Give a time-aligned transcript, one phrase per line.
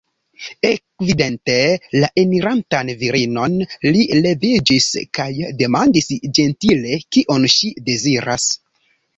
[0.67, 1.57] Ekvidinte
[2.03, 3.59] la enirantan virinon,
[3.89, 4.89] li leviĝis
[5.19, 5.29] kaj
[5.61, 8.51] demandis ĝentile, kion ŝi deziras.